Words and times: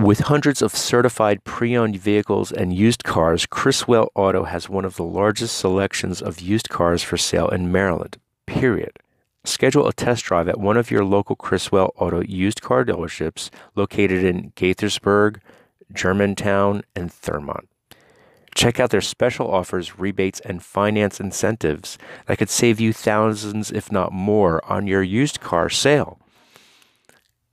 With 0.00 0.20
hundreds 0.20 0.62
of 0.62 0.74
certified 0.74 1.44
pre 1.44 1.76
owned 1.76 1.96
vehicles 1.96 2.52
and 2.52 2.72
used 2.72 3.04
cars, 3.04 3.44
Criswell 3.44 4.10
Auto 4.14 4.44
has 4.44 4.66
one 4.66 4.86
of 4.86 4.96
the 4.96 5.04
largest 5.04 5.58
selections 5.58 6.22
of 6.22 6.40
used 6.40 6.70
cars 6.70 7.02
for 7.02 7.18
sale 7.18 7.48
in 7.48 7.70
Maryland, 7.70 8.16
period. 8.46 8.98
Schedule 9.44 9.86
a 9.86 9.92
test 9.92 10.24
drive 10.24 10.48
at 10.48 10.58
one 10.58 10.78
of 10.78 10.90
your 10.90 11.04
local 11.04 11.36
Criswell 11.36 11.92
Auto 11.98 12.22
used 12.22 12.62
car 12.62 12.82
dealerships 12.82 13.50
located 13.74 14.24
in 14.24 14.52
Gaithersburg, 14.52 15.36
Germantown, 15.92 16.82
and 16.96 17.10
Thurmont. 17.10 17.66
Check 18.54 18.80
out 18.80 18.88
their 18.88 19.02
special 19.02 19.50
offers, 19.50 19.98
rebates, 19.98 20.40
and 20.40 20.62
finance 20.62 21.20
incentives 21.20 21.98
that 22.24 22.38
could 22.38 22.48
save 22.48 22.80
you 22.80 22.94
thousands, 22.94 23.70
if 23.70 23.92
not 23.92 24.14
more, 24.14 24.64
on 24.64 24.86
your 24.86 25.02
used 25.02 25.40
car 25.40 25.68
sale. 25.68 26.18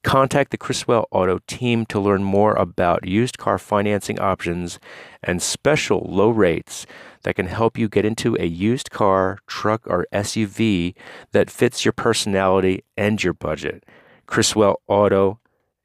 Contact 0.04 0.52
the 0.52 0.58
Criswell 0.58 1.08
Auto 1.12 1.40
team 1.48 1.86
to 1.88 2.00
learn 2.00 2.24
more 2.24 2.54
about 2.54 3.06
used 3.06 3.38
car 3.38 3.58
financing 3.58 4.20
options 4.20 4.80
and 5.22 5.42
special 5.42 6.06
low 6.10 6.30
rates 6.30 6.86
that 7.24 7.36
can 7.36 7.48
help 7.48 7.78
you 7.78 7.90
get 7.90 8.06
into 8.06 8.38
a 8.40 8.46
used 8.46 8.90
car, 8.90 9.40
truck, 9.48 9.82
or 9.86 10.08
SUV 10.14 10.96
that 11.32 11.50
fits 11.50 11.84
your 11.84 11.92
personality 11.92 12.84
and 12.96 13.22
your 13.22 13.34
budget. 13.34 13.86
Criswell 14.28 14.82
Auto 14.88 15.40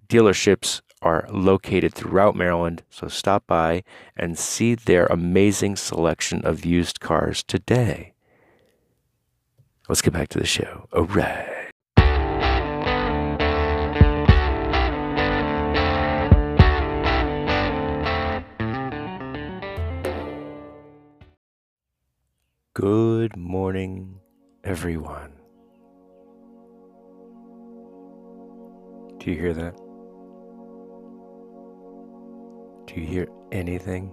dealerships 0.08 0.82
are 1.00 1.26
located 1.30 1.92
throughout 1.92 2.36
Maryland, 2.36 2.82
so 2.90 3.08
stop 3.08 3.44
by 3.46 3.82
and 4.16 4.38
see 4.38 4.74
their 4.74 5.06
amazing 5.06 5.74
selection 5.74 6.44
of 6.44 6.64
used 6.64 7.00
cars 7.00 7.42
today. 7.42 8.12
Let's 9.88 10.02
get 10.02 10.12
back 10.12 10.28
to 10.28 10.38
the 10.38 10.46
show. 10.46 10.86
All 10.92 11.04
right. 11.04 11.61
Good 22.74 23.36
morning, 23.36 24.18
everyone. 24.64 25.34
Do 29.18 29.30
you 29.30 29.38
hear 29.38 29.52
that? 29.52 29.76
Do 32.86 32.98
you 32.98 33.06
hear 33.06 33.28
anything? 33.52 34.10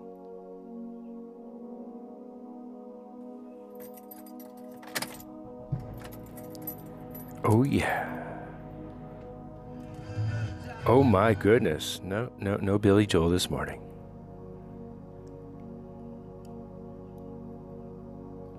Oh, 7.46 7.64
yeah. 7.64 8.36
Oh, 10.86 11.02
my 11.02 11.34
goodness. 11.34 12.02
No, 12.04 12.30
no, 12.38 12.58
no 12.58 12.78
Billy 12.78 13.06
Joel 13.06 13.30
this 13.30 13.50
morning. 13.50 13.89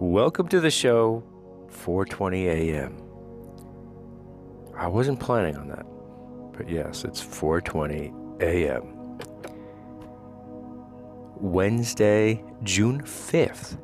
Welcome 0.00 0.48
to 0.48 0.60
the 0.60 0.70
show, 0.70 1.22
4:20 1.68 2.46
a.m. 2.46 2.96
I 4.74 4.86
wasn't 4.86 5.20
planning 5.20 5.58
on 5.58 5.68
that. 5.68 5.84
But 6.56 6.70
yes, 6.70 7.04
it's 7.04 7.22
4:20 7.22 8.40
a.m. 8.40 9.18
Wednesday, 11.36 12.42
June 12.62 13.02
5th, 13.02 13.76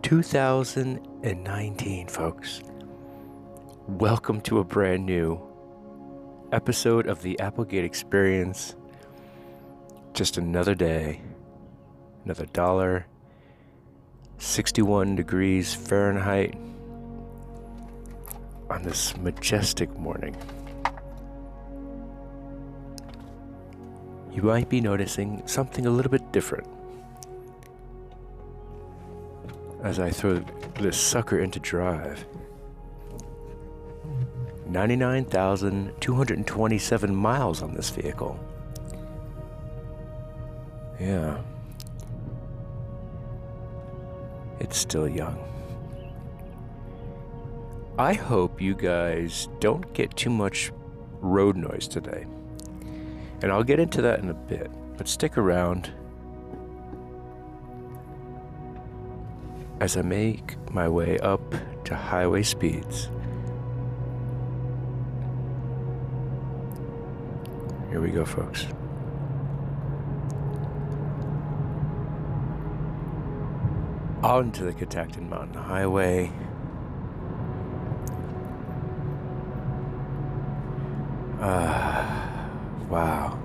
2019, 0.00 2.08
folks. 2.08 2.62
Welcome 3.88 4.40
to 4.40 4.60
a 4.60 4.64
brand 4.64 5.04
new 5.04 5.38
episode 6.50 7.06
of 7.06 7.20
the 7.20 7.38
Applegate 7.40 7.84
Experience. 7.84 8.74
Just 10.14 10.38
another 10.38 10.74
day, 10.74 11.20
another 12.24 12.46
dollar 12.46 13.04
61 14.38 15.16
degrees 15.16 15.74
Fahrenheit 15.74 16.54
on 18.70 18.82
this 18.82 19.16
majestic 19.16 19.90
morning. 19.98 20.36
You 24.32 24.42
might 24.42 24.68
be 24.68 24.80
noticing 24.80 25.44
something 25.46 25.86
a 25.86 25.90
little 25.90 26.10
bit 26.10 26.32
different 26.32 26.66
as 29.82 29.98
I 29.98 30.10
throw 30.10 30.44
this 30.80 30.96
sucker 30.96 31.40
into 31.40 31.58
drive. 31.58 32.24
99,227 34.68 37.14
miles 37.14 37.62
on 37.62 37.74
this 37.74 37.90
vehicle. 37.90 38.38
Yeah. 41.00 41.38
It's 44.60 44.76
still 44.76 45.08
young. 45.08 45.38
I 47.98 48.12
hope 48.14 48.60
you 48.60 48.74
guys 48.74 49.48
don't 49.60 49.92
get 49.92 50.16
too 50.16 50.30
much 50.30 50.72
road 51.20 51.56
noise 51.56 51.88
today. 51.88 52.26
And 53.42 53.50
I'll 53.52 53.64
get 53.64 53.80
into 53.80 54.02
that 54.02 54.20
in 54.20 54.30
a 54.30 54.34
bit, 54.34 54.70
but 54.96 55.08
stick 55.08 55.36
around 55.36 55.90
as 59.80 59.96
I 59.96 60.02
make 60.02 60.56
my 60.72 60.88
way 60.88 61.18
up 61.18 61.54
to 61.84 61.94
highway 61.94 62.42
speeds. 62.42 63.10
Here 67.90 68.00
we 68.00 68.10
go, 68.10 68.24
folks. 68.24 68.66
Onto 74.22 74.64
the 74.64 74.72
Catoctin 74.72 75.28
Mountain 75.28 75.62
Highway. 75.62 76.32
Ah, 81.40 82.50
wow. 82.88 83.38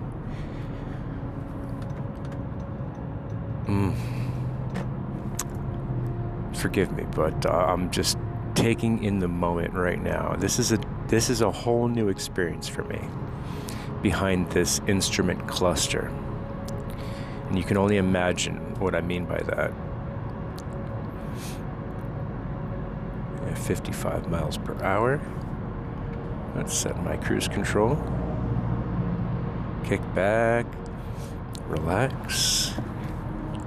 Mm. 3.68 3.96
Forgive 6.56 6.92
me, 6.94 7.06
but 7.16 7.46
uh, 7.46 7.50
I'm 7.50 7.92
just 7.92 8.18
taking 8.56 9.04
in 9.04 9.20
the 9.20 9.28
moment 9.28 9.74
right 9.74 10.02
now. 10.02 10.36
This 10.38 10.58
is 10.58 10.72
a 10.72 10.80
this 11.08 11.30
is 11.30 11.42
a 11.42 11.52
whole 11.52 11.88
new 11.88 12.10
experience 12.10 12.68
for 12.68 12.84
me 12.86 13.00
behind 14.02 14.50
this 14.52 14.82
instrument 14.88 15.48
cluster. 15.48 16.12
And 17.48 17.58
you 17.58 17.64
can 17.64 17.78
only 17.78 17.98
imagine 17.98 18.58
what 18.80 18.96
I 18.96 19.02
mean 19.02 19.26
by 19.26 19.38
that. 19.38 19.72
55 23.64 24.30
miles 24.30 24.58
per 24.58 24.76
hour. 24.84 25.22
Let's 26.56 26.78
set 26.78 27.02
my 27.04 27.18
cruise 27.18 27.48
control. 27.48 27.96
Kick 29.86 30.02
back, 30.14 30.66
relax, 31.68 32.74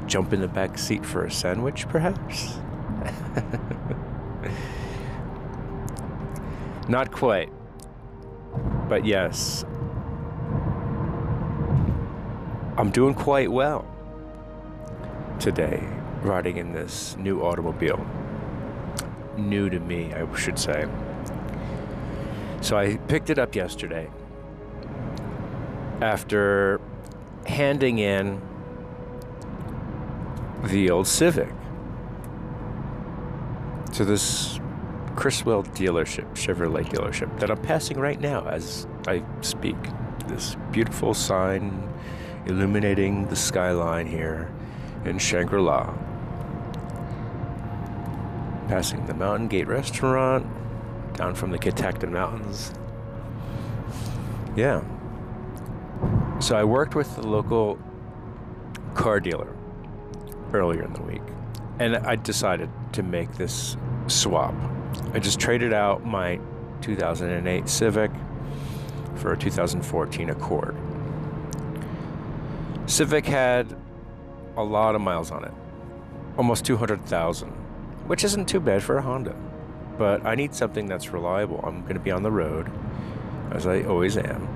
jump 0.07 0.33
in 0.33 0.41
the 0.41 0.49
back 0.49 0.79
seat 0.79 1.05
for 1.05 1.25
a 1.25 1.31
sandwich, 1.31 1.89
perhaps? 1.89 2.59
Not 6.89 7.11
quite. 7.11 7.51
But 8.89 9.05
yes, 9.05 9.65
I'm 12.79 12.91
doing 12.91 13.15
quite 13.15 13.51
well 13.51 13.85
today 15.41 15.87
riding 16.23 16.57
in 16.57 16.73
this 16.73 17.17
new 17.17 17.41
automobile 17.41 18.07
new 19.39 19.71
to 19.71 19.81
me, 19.81 20.13
I 20.13 20.35
should 20.37 20.59
say. 20.59 20.87
So 22.61 22.77
I 22.77 22.97
picked 22.97 23.31
it 23.31 23.39
up 23.39 23.55
yesterday 23.55 24.11
after 26.01 26.81
handing 27.47 27.99
in 27.99 28.41
the 30.65 30.91
old 30.91 31.07
Civic 31.07 31.49
to 33.93 34.05
this 34.05 34.59
Criswell 35.15 35.63
dealership, 35.63 36.27
Chevrolet 36.35 36.85
dealership, 36.87 37.39
that 37.41 37.51
I'm 37.51 37.63
passing 37.63 37.99
right 37.99 38.21
now 38.21 38.47
as 38.47 38.87
I 39.07 39.23
speak. 39.41 39.77
This 40.27 40.57
beautiful 40.73 41.15
sign 41.15 41.89
illuminating 42.47 43.27
the 43.29 43.37
skyline 43.37 44.07
here 44.07 44.51
in 45.05 45.19
Shangri 45.19 45.61
La 45.61 45.95
passing 48.69 49.07
the 49.07 49.15
Mountain 49.15 49.49
Gate 49.49 49.67
Restaurant 49.67 50.47
down 51.17 51.35
from 51.35 51.51
the 51.51 51.59
Catoctin 51.59 52.13
Mountains. 52.13 52.73
Yeah. 54.55 54.83
So 56.41 56.57
I 56.57 56.65
worked 56.65 56.95
with 56.95 57.15
the 57.17 57.27
local 57.27 57.79
car 58.95 59.21
dealer 59.21 59.55
earlier 60.53 60.83
in 60.83 60.93
the 60.93 61.03
week, 61.03 61.23
and 61.79 61.97
I 61.97 62.17
decided 62.17 62.71
to 62.93 63.03
make 63.03 63.33
this 63.35 63.77
swap. 64.07 64.55
I 65.13 65.19
just 65.19 65.41
traded 65.41 65.73
out 65.73 66.05
my 66.05 66.41
2008 66.83 67.69
Civic 67.69 68.11
for 69.17 69.33
a 69.33 69.39
2014 69.39 70.31
Accord. 70.31 70.77
Civic 72.87 73.27
had 73.27 73.77
a 74.57 74.63
lot 74.63 74.95
of 74.95 75.01
miles 75.01 75.31
on 75.31 75.45
it, 75.45 75.53
almost 76.39 76.65
200,000, 76.65 77.53
which 78.07 78.25
isn't 78.25 78.49
too 78.49 78.61
bad 78.61 78.83
for 78.83 78.99
a 78.99 79.03
Honda. 79.03 79.35
But 79.99 80.25
I 80.27 80.35
need 80.35 80.55
something 80.55 80.87
that's 80.87 81.11
reliable. 81.11 81.61
I'm 81.65 81.83
going 81.83 81.95
to 81.95 82.01
be 82.01 82.11
on 82.11 82.23
the 82.23 82.31
road, 82.31 82.71
as 83.51 83.67
I 83.67 83.83
always 83.83 84.17
am, 84.17 84.49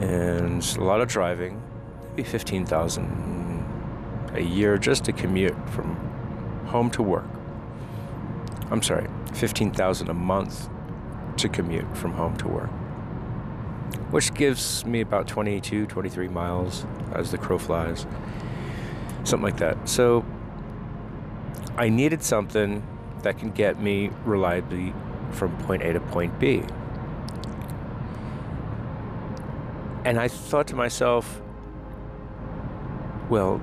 and 0.00 0.76
a 0.76 0.84
lot 0.84 1.00
of 1.00 1.08
driving, 1.08 1.62
maybe 2.10 2.24
15,000 2.24 4.30
a 4.34 4.40
year 4.40 4.78
just 4.78 5.04
to 5.04 5.12
commute 5.12 5.56
from 5.70 5.94
home 6.66 6.90
to 6.90 7.02
work. 7.02 7.28
I'm 8.70 8.82
sorry, 8.82 9.08
15,000 9.34 10.08
a 10.08 10.14
month 10.14 10.68
to 11.36 11.48
commute 11.48 11.96
from 11.96 12.12
home 12.12 12.36
to 12.38 12.48
work 12.48 12.70
which 14.12 14.34
gives 14.34 14.84
me 14.84 15.00
about 15.00 15.26
22, 15.26 15.86
23 15.86 16.28
miles 16.28 16.84
as 17.14 17.30
the 17.30 17.38
crow 17.38 17.58
flies. 17.58 18.06
Something 19.24 19.42
like 19.42 19.56
that. 19.56 19.88
So 19.88 20.22
I 21.76 21.88
needed 21.88 22.22
something 22.22 22.86
that 23.22 23.38
can 23.38 23.50
get 23.50 23.80
me 23.80 24.10
reliably 24.24 24.92
from 25.30 25.56
point 25.64 25.82
A 25.82 25.92
to 25.92 26.00
point 26.00 26.38
B. 26.38 26.62
And 30.04 30.18
I 30.18 30.28
thought 30.28 30.66
to 30.68 30.76
myself, 30.76 31.40
well, 33.28 33.62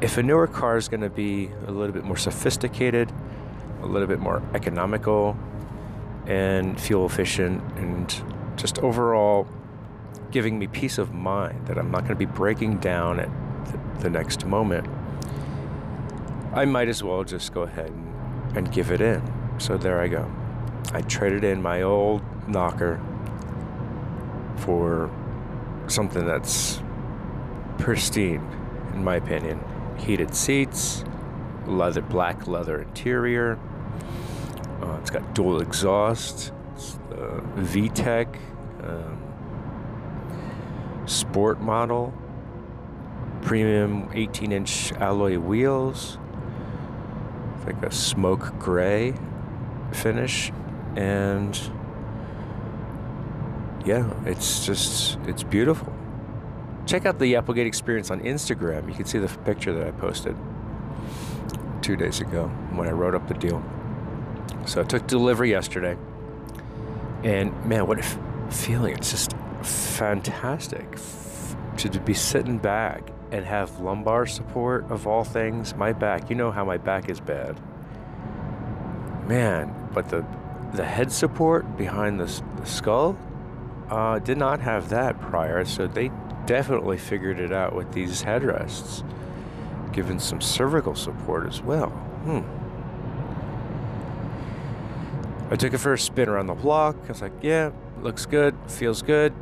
if 0.00 0.16
a 0.16 0.22
newer 0.22 0.46
car 0.46 0.76
is 0.76 0.88
going 0.88 1.00
to 1.00 1.10
be 1.10 1.50
a 1.66 1.70
little 1.70 1.92
bit 1.92 2.04
more 2.04 2.16
sophisticated, 2.16 3.12
a 3.82 3.86
little 3.86 4.08
bit 4.08 4.20
more 4.20 4.42
economical, 4.54 5.36
and 6.26 6.80
fuel 6.80 7.06
efficient, 7.06 7.62
and 7.76 8.22
just 8.56 8.78
overall 8.80 9.46
giving 10.30 10.58
me 10.58 10.66
peace 10.66 10.98
of 10.98 11.12
mind 11.12 11.66
that 11.66 11.78
I'm 11.78 11.90
not 11.90 12.00
going 12.00 12.12
to 12.12 12.16
be 12.16 12.26
breaking 12.26 12.78
down 12.78 13.20
at 13.20 13.28
the, 14.00 14.10
next 14.10 14.44
moment, 14.44 14.86
I 16.56 16.64
might 16.64 16.88
as 16.88 17.02
well 17.02 17.22
just 17.22 17.52
go 17.52 17.62
ahead 17.62 17.90
and, 17.90 18.56
and 18.56 18.72
give 18.72 18.90
it 18.90 19.02
in. 19.02 19.22
So 19.58 19.76
there 19.76 20.00
I 20.00 20.08
go. 20.08 20.28
I 20.94 21.02
traded 21.02 21.44
in 21.44 21.60
my 21.60 21.82
old 21.82 22.22
knocker 22.48 22.98
for 24.56 25.10
something 25.86 26.24
that's 26.24 26.80
pristine, 27.76 28.40
in 28.94 29.04
my 29.04 29.16
opinion. 29.16 29.62
Heated 29.98 30.34
seats, 30.34 31.04
leather, 31.66 32.00
black 32.00 32.46
leather 32.46 32.80
interior. 32.80 33.58
Uh, 34.80 34.96
it's 34.98 35.10
got 35.10 35.34
dual 35.34 35.60
exhaust. 35.60 36.52
It's 36.74 36.98
the 37.10 37.42
VTEC. 37.56 38.38
Um, 38.82 39.26
sport 41.04 41.60
model, 41.60 42.14
premium 43.42 44.08
18 44.14 44.52
inch 44.52 44.92
alloy 44.92 45.38
wheels, 45.38 46.18
like 47.66 47.82
a 47.82 47.90
smoke 47.90 48.58
gray 48.58 49.14
finish, 49.92 50.52
and 50.94 51.58
yeah, 53.84 54.12
it's 54.24 54.64
just, 54.64 55.18
it's 55.26 55.42
beautiful. 55.42 55.92
Check 56.86 57.04
out 57.04 57.18
the 57.18 57.36
Applegate 57.36 57.66
experience 57.66 58.10
on 58.10 58.20
Instagram. 58.20 58.88
You 58.88 58.94
can 58.94 59.04
see 59.04 59.18
the 59.18 59.28
picture 59.44 59.72
that 59.74 59.86
I 59.86 59.90
posted 59.90 60.36
two 61.82 61.96
days 61.96 62.20
ago 62.20 62.46
when 62.72 62.88
I 62.88 62.92
wrote 62.92 63.14
up 63.14 63.26
the 63.28 63.34
deal. 63.34 63.62
So 64.66 64.80
I 64.80 64.84
took 64.84 65.06
delivery 65.06 65.50
yesterday, 65.50 65.96
and 67.22 67.52
man, 67.64 67.86
what 67.86 67.98
a 67.98 68.50
feeling! 68.50 68.94
It's 68.94 69.10
just 69.10 69.34
fantastic 69.62 70.98
to 71.76 72.00
be 72.00 72.14
sitting 72.14 72.58
back 72.58 73.10
and 73.30 73.44
have 73.44 73.80
lumbar 73.80 74.26
support 74.26 74.90
of 74.90 75.06
all 75.06 75.24
things. 75.24 75.74
My 75.74 75.92
back, 75.92 76.30
you 76.30 76.36
know 76.36 76.50
how 76.50 76.64
my 76.64 76.76
back 76.76 77.08
is 77.08 77.20
bad. 77.20 77.58
Man, 79.26 79.88
but 79.92 80.08
the 80.08 80.24
the 80.74 80.84
head 80.84 81.10
support 81.12 81.76
behind 81.76 82.20
the, 82.20 82.42
the 82.56 82.66
skull 82.66 83.16
uh, 83.88 84.18
did 84.18 84.36
not 84.36 84.60
have 84.60 84.88
that 84.90 85.20
prior, 85.20 85.64
so 85.64 85.86
they 85.86 86.10
definitely 86.44 86.98
figured 86.98 87.38
it 87.38 87.52
out 87.52 87.74
with 87.74 87.92
these 87.92 88.22
headrests, 88.24 89.02
given 89.92 90.18
some 90.18 90.40
cervical 90.40 90.94
support 90.94 91.46
as 91.46 91.62
well. 91.62 91.90
Hmm. 91.90 92.42
I 95.52 95.56
took 95.56 95.72
it 95.72 95.78
for 95.78 95.92
a 95.92 95.98
spin 95.98 96.28
around 96.28 96.48
the 96.48 96.54
block. 96.54 96.96
I 97.04 97.08
was 97.08 97.22
like, 97.22 97.32
yeah, 97.40 97.70
looks 98.02 98.26
good, 98.26 98.54
feels 98.66 99.02
good 99.02 99.32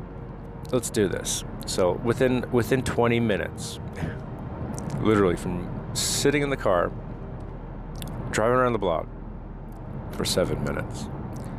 let's 0.73 0.91
do 0.91 1.09
this. 1.09 1.45
So 1.66 1.93
within 2.05 2.44
within 2.52 2.82
20 2.82 3.20
minutes, 3.20 3.78
literally 5.00 5.37
from 5.37 5.69
sitting 5.94 6.43
in 6.43 6.50
the 6.50 6.56
car, 6.56 6.93
driving 8.31 8.56
around 8.56 8.72
the 8.72 8.78
block 8.78 9.06
for 10.12 10.25
seven 10.25 10.62
minutes, 10.64 11.08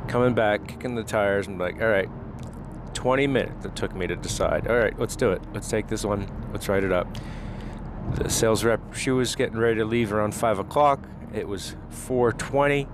coming 0.07 0.33
back, 0.33 0.67
kicking 0.67 0.95
the 0.95 1.03
tires, 1.03 1.47
and 1.47 1.59
like, 1.59 1.81
all 1.81 1.87
right, 1.87 2.09
20 2.93 3.27
minutes 3.27 3.65
it 3.65 3.75
took 3.75 3.95
me 3.95 4.07
to 4.07 4.15
decide. 4.15 4.67
All 4.67 4.77
right, 4.77 4.97
let's 4.99 5.15
do 5.15 5.31
it. 5.31 5.41
Let's 5.53 5.69
take 5.69 5.87
this 5.87 6.05
one. 6.05 6.27
Let's 6.51 6.69
write 6.69 6.83
it 6.83 6.91
up. 6.91 7.07
The 8.15 8.29
sales 8.29 8.63
rep, 8.63 8.93
she 8.93 9.11
was 9.11 9.35
getting 9.35 9.57
ready 9.57 9.77
to 9.77 9.85
leave 9.85 10.13
around 10.13 10.35
five 10.35 10.59
o'clock. 10.59 11.07
It 11.33 11.47
was 11.47 11.75
4:20. 11.91 12.87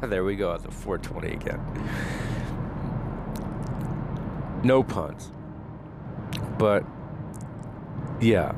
there 0.08 0.22
we 0.22 0.36
go 0.36 0.52
at 0.52 0.62
the 0.62 0.68
4:20 0.68 1.32
again 1.32 1.60
no 4.64 4.82
puns. 4.82 5.30
But 6.58 6.84
yeah. 8.20 8.52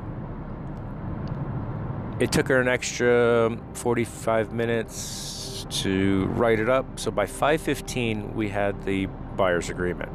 It 2.19 2.32
took 2.32 2.48
her 2.48 2.60
an 2.60 2.69
extra 2.69 3.58
45 3.75 4.52
minutes 4.52 5.66
to 5.82 6.26
write 6.26 6.60
it 6.60 6.69
up. 6.69 6.98
So 6.98 7.10
by 7.10 7.26
5:15 7.26 8.34
we 8.34 8.48
had 8.48 8.84
the 8.84 9.06
buyer's 9.37 9.69
agreement. 9.69 10.10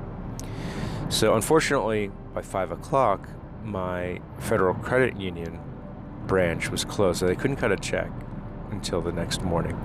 So 1.10 1.36
unfortunately, 1.36 2.12
by 2.34 2.42
5 2.42 2.72
o'clock, 2.72 3.30
my 3.64 4.22
federal 4.40 4.74
credit 4.76 5.20
union 5.20 5.60
branch 6.26 6.72
was 6.72 6.86
closed, 6.86 7.20
so 7.20 7.28
they 7.28 7.36
couldn't 7.36 7.58
cut 7.58 7.72
a 7.72 7.76
check 7.76 8.10
until 8.72 9.02
the 9.02 9.12
next 9.12 9.44
morning. 9.44 9.78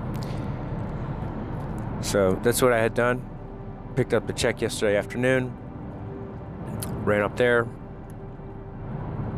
So 2.01 2.39
that's 2.41 2.61
what 2.61 2.71
I 2.71 2.79
had 2.79 2.93
done. 2.93 3.21
Picked 3.95 4.13
up 4.13 4.25
the 4.25 4.33
check 4.33 4.61
yesterday 4.61 4.95
afternoon 4.95 5.51
ran 7.07 7.21
up 7.21 7.37
there, 7.37 7.65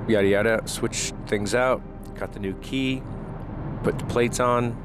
yada 0.09 0.27
yada, 0.27 0.61
switched 0.65 1.13
things 1.27 1.53
out, 1.53 1.81
got 2.15 2.33
the 2.33 2.39
new 2.39 2.53
key, 2.55 3.01
put 3.83 3.97
the 3.99 4.05
plates 4.05 4.39
on, 4.39 4.75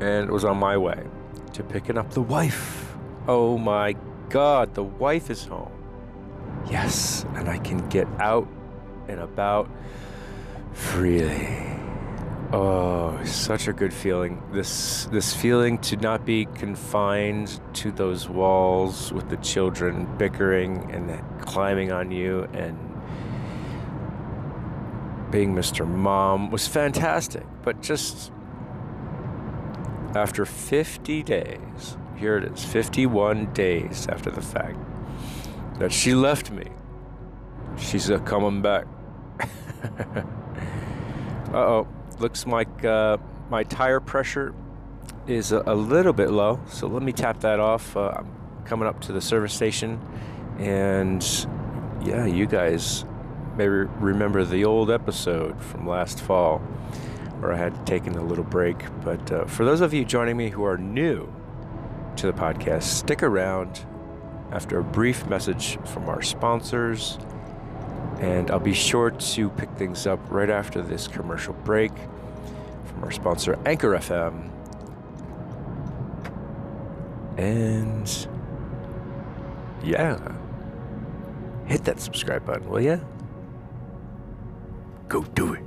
and 0.00 0.28
it 0.28 0.32
was 0.32 0.44
on 0.44 0.56
my 0.56 0.76
way 0.76 1.04
to 1.52 1.62
picking 1.62 1.96
up 1.96 2.10
the 2.10 2.22
wife. 2.22 2.96
Oh 3.28 3.58
my 3.58 3.94
god, 4.28 4.74
the 4.74 4.84
wife 4.84 5.30
is 5.30 5.44
home. 5.44 5.72
Yes, 6.70 7.24
and 7.34 7.48
I 7.48 7.58
can 7.58 7.88
get 7.88 8.08
out 8.18 8.48
and 9.08 9.20
about 9.20 9.68
freely. 10.72 11.66
Oh, 12.52 13.20
such 13.24 13.68
a 13.68 13.72
good 13.72 13.94
feeling. 13.94 14.42
This 14.52 15.04
this 15.06 15.32
feeling 15.32 15.78
to 15.78 15.96
not 15.96 16.24
be 16.24 16.46
confined 16.46 17.60
to 17.74 17.92
those 17.92 18.28
walls 18.28 19.12
with 19.12 19.30
the 19.30 19.36
children 19.36 20.08
bickering 20.18 20.90
and 20.90 21.22
climbing 21.40 21.92
on 21.92 22.10
you 22.10 22.48
and 22.52 22.76
being 25.30 25.54
Mr. 25.54 25.86
Mom 25.86 26.50
was 26.50 26.66
fantastic. 26.66 27.44
But 27.62 27.82
just 27.82 28.32
after 30.14 30.44
50 30.44 31.22
days, 31.22 31.96
here 32.16 32.36
it 32.36 32.52
is, 32.52 32.64
51 32.64 33.52
days 33.52 34.06
after 34.08 34.30
the 34.30 34.42
fact 34.42 34.78
that 35.78 35.92
she 35.92 36.14
left 36.14 36.50
me. 36.50 36.66
She's 37.78 38.10
a 38.10 38.18
coming 38.18 38.62
back. 38.62 38.86
uh 41.52 41.56
oh 41.56 41.88
looks 42.20 42.46
like 42.46 42.84
uh, 42.84 43.16
my 43.48 43.64
tire 43.64 44.00
pressure 44.00 44.54
is 45.26 45.52
a, 45.52 45.62
a, 45.66 45.74
little 45.74 46.12
bit 46.12 46.30
low. 46.30 46.60
So 46.68 46.86
let 46.86 47.02
me 47.02 47.12
tap 47.12 47.40
that 47.40 47.58
off. 47.58 47.96
Uh, 47.96 48.12
I'm 48.16 48.64
coming 48.64 48.86
up 48.86 49.00
to 49.02 49.12
the 49.12 49.20
service 49.20 49.54
station. 49.54 50.00
And 50.58 51.22
yeah, 52.02 52.26
you 52.26 52.46
guys 52.46 53.04
may 53.60 53.68
remember 53.68 54.42
the 54.42 54.64
old 54.64 54.90
episode 54.90 55.62
from 55.62 55.86
last 55.86 56.18
fall 56.22 56.60
where 57.40 57.52
I 57.52 57.58
had 57.58 57.86
taken 57.86 58.16
a 58.16 58.24
little 58.24 58.42
break. 58.42 58.78
But 59.04 59.30
uh, 59.30 59.44
for 59.44 59.66
those 59.66 59.82
of 59.82 59.92
you 59.92 60.02
joining 60.02 60.38
me 60.38 60.48
who 60.48 60.64
are 60.64 60.78
new 60.78 61.30
to 62.16 62.26
the 62.26 62.32
podcast, 62.32 62.84
stick 62.84 63.22
around 63.22 63.84
after 64.50 64.78
a 64.78 64.82
brief 64.82 65.26
message 65.26 65.78
from 65.84 66.08
our 66.08 66.22
sponsors 66.22 67.18
and 68.20 68.50
I'll 68.50 68.60
be 68.60 68.72
sure 68.72 69.10
to 69.10 69.50
pick 69.50 69.68
things 69.72 70.06
up 70.06 70.20
right 70.30 70.48
after 70.48 70.80
this 70.80 71.06
commercial 71.06 71.52
break 71.52 71.92
from 72.86 73.04
our 73.04 73.10
sponsor, 73.10 73.58
Anchor 73.66 73.90
FM. 73.90 74.50
And 77.36 78.26
yeah, 79.84 80.18
hit 81.66 81.84
that 81.84 82.00
subscribe 82.00 82.46
button, 82.46 82.70
will 82.70 82.80
ya? 82.80 83.00
Go 85.10 85.24
do 85.34 85.54
it. 85.54 85.62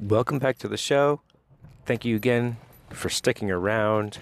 Welcome 0.00 0.40
back 0.40 0.58
to 0.58 0.66
the 0.66 0.76
show. 0.76 1.20
Thank 1.86 2.04
you 2.04 2.16
again 2.16 2.56
for 2.90 3.08
sticking 3.08 3.52
around. 3.52 4.18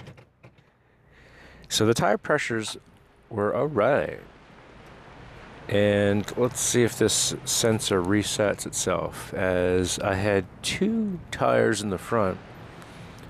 So 1.70 1.86
the 1.86 1.94
tire 1.94 2.18
pressures 2.18 2.76
were 3.30 3.54
all 3.54 3.66
right. 3.66 4.20
And 5.68 6.24
let's 6.36 6.60
see 6.60 6.84
if 6.84 6.96
this 6.96 7.34
sensor 7.44 8.00
resets 8.00 8.66
itself 8.66 9.34
as 9.34 9.98
I 9.98 10.14
had 10.14 10.44
two 10.62 11.18
tires 11.32 11.82
in 11.82 11.90
the 11.90 11.98
front 11.98 12.38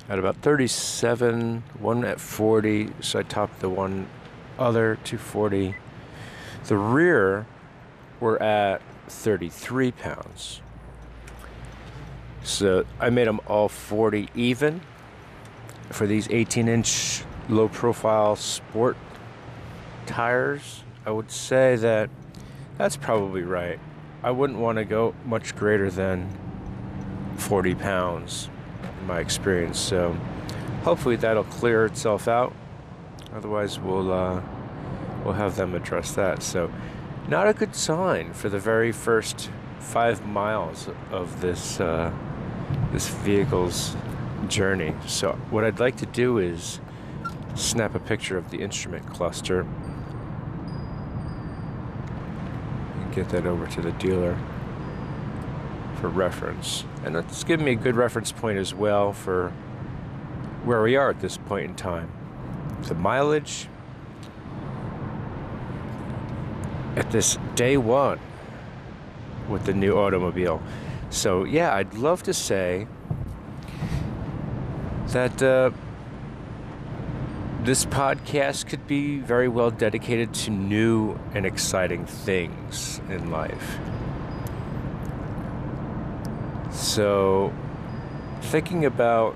at 0.09 0.19
about 0.19 0.37
37, 0.37 1.65
one 1.79 2.05
at 2.05 2.21
40, 2.21 2.91
so 3.01 3.19
I 3.19 3.23
topped 3.23 3.61
the 3.61 3.71
one 3.71 4.07
other 4.59 4.99
240. 5.05 5.75
The 6.65 6.77
rear 6.77 7.47
were 8.21 8.41
at 8.43 8.83
33 9.09 9.93
pounds. 9.93 10.61
So 12.43 12.85
I 13.01 13.11
made 13.11 13.27
them 13.27 13.41
all 13.47 13.69
40 13.69 14.29
even 14.35 14.83
for 15.91 16.07
these 16.07 16.29
18 16.31 16.69
inch 16.69 17.25
low 17.49 17.69
profile 17.69 18.37
sport 18.37 18.97
tires. 20.07 20.85
I 21.05 21.11
would 21.11 21.31
say 21.31 21.77
that 21.77 22.11
that's 22.79 22.97
probably 22.97 23.43
right. 23.43 23.79
I 24.23 24.31
wouldn't 24.31 24.59
want 24.59 24.79
to 24.79 24.85
go 24.85 25.15
much 25.25 25.55
greater 25.55 25.91
than 25.91 26.29
40 27.37 27.75
pounds 27.75 28.49
in 29.01 29.07
my 29.07 29.21
experience. 29.21 29.79
So 29.79 30.17
hopefully 30.83 31.17
that'll 31.17 31.45
clear 31.45 31.85
itself 31.85 32.29
out. 32.29 32.55
Otherwise, 33.35 33.79
we'll 33.79 34.13
uh, 34.13 34.41
we'll 35.25 35.35
have 35.35 35.57
them 35.57 35.75
address 35.75 36.13
that. 36.13 36.43
So 36.43 36.73
not 37.29 37.49
a 37.49 37.53
good 37.53 37.75
sign 37.75 38.33
for 38.33 38.49
the 38.49 38.59
very 38.59 38.93
first 38.93 39.51
five 39.79 40.27
miles 40.27 40.89
of 41.11 41.41
this 41.41 41.81
uh, 41.81 42.13
this 42.93 43.09
vehicle's 43.09 43.97
journey. 44.49 44.95
So 45.07 45.33
what 45.51 45.65
I'd 45.65 45.81
like 45.81 45.97
to 45.97 46.07
do 46.07 46.39
is 46.39 46.81
snap 47.55 47.95
a 47.95 47.99
picture 47.99 48.37
of 48.37 48.51
the 48.51 48.59
instrument 48.59 49.07
cluster 49.13 49.67
and 52.95 53.06
get 53.17 53.31
that 53.31 53.47
over 53.47 53.67
to 53.67 53.81
the 53.81 53.93
dealer 53.93 54.39
for 56.01 56.09
reference. 56.09 56.85
And 57.03 57.15
that's 57.15 57.43
giving 57.45 57.65
me 57.65 57.73
a 57.73 57.77
good 57.77 57.97
reference 57.97 58.31
point 58.31 58.59
as 58.59 58.75
well 58.75 59.15
for 59.15 59.51
where 60.65 60.83
we 60.83 60.97
are 60.97 61.09
at 61.09 61.21
this 61.21 61.39
point 61.39 61.65
in 61.65 61.75
time. 61.75 62.13
The 62.83 62.95
mileage 62.95 63.69
at 66.95 67.11
this 67.11 67.39
day 67.55 67.79
one 67.79 68.21
with 69.49 69.65
the 69.65 69.73
new 69.73 69.97
automobile. 69.97 70.63
So, 71.09 71.45
yeah, 71.45 71.75
I'd 71.75 71.95
love 71.95 72.23
to 72.25 72.35
say 72.35 72.87
that 75.09 75.43
uh, 75.43 75.71
this 77.67 77.85
podcast 77.85 78.69
could 78.69 78.87
be 78.87 79.19
very 79.19 79.49
well 79.49 79.73
dedicated 79.73 80.33
to 80.33 80.53
new 80.53 81.19
and 81.35 81.45
exciting 81.45 82.07
things 82.07 83.01
in 83.11 83.33
life. 83.33 83.79
So, 86.71 87.53
thinking 88.41 88.85
about 88.85 89.35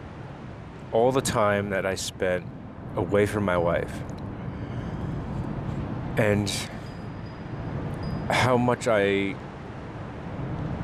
all 0.93 1.11
the 1.11 1.21
time 1.21 1.71
that 1.71 1.85
I 1.85 1.97
spent 1.97 2.47
away 2.95 3.27
from 3.27 3.45
my 3.45 3.59
wife 3.59 3.93
and 6.17 6.49
how 8.31 8.57
much 8.57 8.87
I 8.87 9.35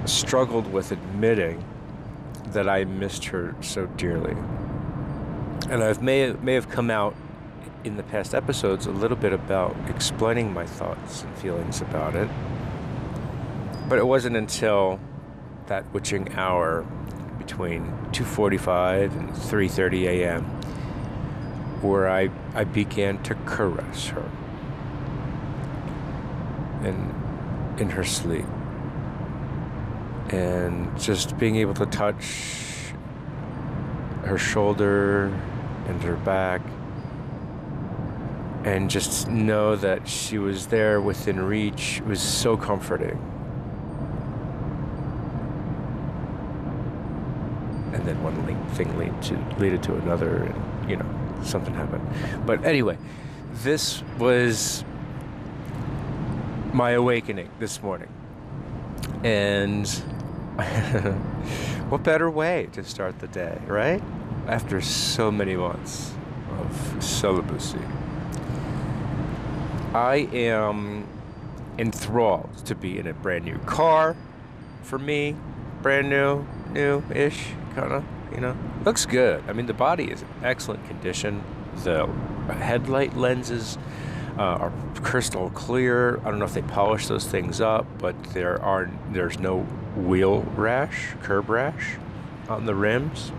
struggled 0.05 0.73
with 0.73 0.91
admitting 0.91 1.65
that 2.47 2.69
I 2.69 2.83
missed 2.87 3.26
her 3.26 3.55
so 3.61 3.87
dearly. 3.87 4.37
And 5.71 5.85
I've 5.85 6.03
may 6.03 6.33
may 6.33 6.55
have 6.55 6.69
come 6.69 6.91
out 6.91 7.15
in 7.85 7.96
the 7.96 8.02
past 8.02 8.35
episodes 8.35 8.87
a 8.87 8.90
little 8.90 9.16
bit 9.16 9.32
about 9.32 9.76
explaining 9.88 10.52
my 10.52 10.66
thoughts 10.66 11.23
and 11.23 11.37
feelings 11.38 11.80
about 11.80 12.14
it. 12.14 12.28
But 13.88 13.99
it 13.99 14.06
wasn't 14.06 14.37
until 14.37 14.99
that 15.66 15.92
witching 15.92 16.32
hour 16.35 16.85
between 17.38 17.92
2:45 18.12 19.16
and 19.16 19.30
3:30 19.30 20.06
a.m. 20.06 20.44
where 21.82 22.08
I 22.08 22.30
I 22.54 22.64
began 22.64 23.23
to 23.25 23.35
caress 23.46 24.08
her 24.08 24.28
and 26.82 27.14
in 27.80 27.90
her 27.90 28.04
sleep 28.04 28.46
and 30.30 30.99
just 30.99 31.38
being 31.38 31.56
able 31.56 31.75
to 31.75 31.87
touch 31.87 32.92
her 34.25 34.38
shoulder 34.38 35.26
and 35.87 36.02
her 36.02 36.16
back 36.16 36.61
and 38.66 38.90
just 38.90 39.28
know 39.28 39.76
that 39.76 40.08
she 40.08 40.38
was 40.38 40.66
there 40.66 41.00
within 41.00 41.38
reach 41.38 42.02
was 42.04 42.20
so 42.20 42.56
comforting. 42.56 43.16
And 47.94 48.04
then 48.04 48.20
one 48.25 48.35
thing 48.75 48.99
lead 48.99 49.23
to 49.23 49.38
leaded 49.61 49.85
to 49.85 49.94
another, 49.94 50.42
and 50.42 50.90
you 50.90 50.96
know 50.96 51.06
something 51.44 51.75
happened. 51.75 52.04
But 52.44 52.64
anyway, 52.64 52.99
this 53.62 54.02
was 54.18 54.85
my 56.73 56.90
awakening 56.90 57.49
this 57.61 57.80
morning, 57.80 58.08
and 59.23 59.87
what 61.88 62.02
better 62.02 62.28
way 62.28 62.68
to 62.73 62.82
start 62.82 63.20
the 63.20 63.28
day, 63.28 63.61
right? 63.68 64.02
After 64.49 64.80
so 64.80 65.30
many 65.30 65.54
months 65.54 66.12
of 66.58 67.02
celibacy. 67.02 67.78
I 69.97 70.29
am 70.35 71.09
enthralled 71.79 72.55
to 72.67 72.75
be 72.75 72.99
in 72.99 73.07
a 73.07 73.15
brand 73.15 73.47
new 73.47 73.57
car 73.61 74.15
for 74.83 74.99
me. 74.99 75.35
Brand 75.81 76.11
new, 76.11 76.47
new 76.71 77.03
ish, 77.15 77.47
kind 77.75 77.93
of, 77.93 78.05
you 78.31 78.43
know. 78.43 78.55
Looks 78.85 79.07
good. 79.07 79.43
I 79.49 79.55
mean, 79.55 79.65
the 79.65 79.73
body 79.73 80.05
is 80.05 80.21
in 80.21 80.29
excellent 80.43 80.87
condition. 80.87 81.43
The 81.83 82.07
headlight 82.49 83.17
lenses 83.17 83.79
uh, 84.37 84.43
are 84.43 84.73
crystal 84.97 85.49
clear. 85.49 86.19
I 86.19 86.25
don't 86.25 86.41
know 86.41 86.45
if 86.45 86.53
they 86.53 86.61
polish 86.61 87.07
those 87.07 87.26
things 87.26 87.62
up, 87.62 87.87
but 87.97 88.23
there 88.35 88.61
are 88.61 88.91
there's 89.12 89.38
no 89.38 89.61
wheel 89.97 90.43
rash, 90.57 91.15
curb 91.23 91.49
rash 91.49 91.97
on 92.50 92.67
the 92.67 92.75
rims. 92.75 93.33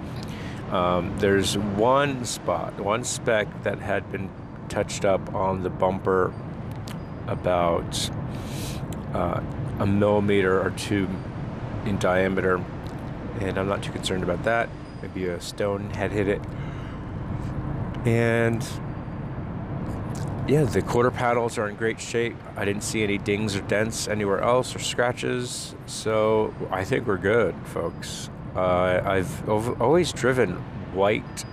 Um, 0.72 1.20
there's 1.20 1.56
one 1.56 2.26
spot, 2.26 2.80
one 2.80 3.04
speck 3.04 3.48
that 3.62 3.78
had 3.78 4.12
been 4.12 4.32
touched 4.70 5.06
up 5.06 5.36
on 5.36 5.62
the 5.62 5.70
bumper 5.70 6.34
about 7.27 8.10
uh, 9.13 9.41
a 9.79 9.86
millimeter 9.86 10.62
or 10.62 10.72
two 10.72 11.07
in 11.86 11.98
diameter, 11.98 12.63
and 13.39 13.57
I'm 13.57 13.67
not 13.67 13.84
too 13.84 13.91
concerned 13.91 14.24
about 14.24 14.43
that. 14.43 14.69
Maybe 15.01 15.25
a 15.27 15.39
stone 15.39 15.89
had 15.91 16.12
hit 16.12 16.27
it. 16.27 16.41
And 18.05 18.65
yeah, 20.48 20.63
the 20.63 20.81
quarter 20.81 21.12
paddles 21.12 21.57
are 21.57 21.67
in 21.67 21.75
great 21.75 22.00
shape. 22.00 22.36
I 22.55 22.65
didn't 22.65 22.84
see 22.84 23.03
any 23.03 23.17
dings 23.17 23.55
or 23.55 23.62
dents 23.62 24.07
anywhere 24.07 24.41
else 24.41 24.75
or 24.75 24.79
scratches, 24.79 25.75
so 25.86 26.53
I 26.72 26.86
think 26.86 27.05
we're 27.05 27.17
good, 27.17 27.55
folks. 27.65 28.29
Uh, 28.55 29.01
I've 29.03 29.50
always 29.50 30.13
driven 30.13 30.53
white 30.93 31.46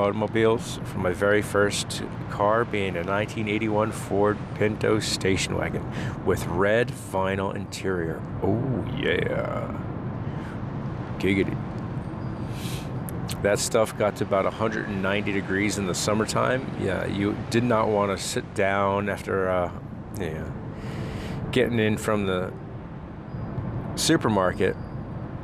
automobiles 0.00 0.80
from 0.84 1.02
my 1.02 1.12
very 1.12 1.42
first 1.42 2.02
car 2.30 2.64
being 2.64 2.96
a 2.96 3.04
1981 3.04 3.92
Ford 3.92 4.38
Pinto 4.54 4.98
station 4.98 5.56
wagon 5.56 5.84
with 6.24 6.46
red 6.46 6.88
vinyl 6.88 7.54
interior. 7.54 8.20
Oh, 8.42 8.84
yeah. 8.96 9.76
Giggity. 11.18 11.56
That 13.42 13.58
stuff 13.58 13.96
got 13.96 14.16
to 14.16 14.24
about 14.24 14.44
190 14.44 15.32
degrees 15.32 15.78
in 15.78 15.86
the 15.86 15.94
summertime. 15.94 16.66
Yeah, 16.80 17.06
you 17.06 17.36
did 17.50 17.64
not 17.64 17.88
want 17.88 18.16
to 18.16 18.22
sit 18.22 18.54
down 18.54 19.08
after, 19.08 19.50
uh, 19.50 19.70
yeah, 20.18 20.44
getting 21.52 21.78
in 21.78 21.96
from 21.96 22.26
the 22.26 22.52
supermarket 23.96 24.76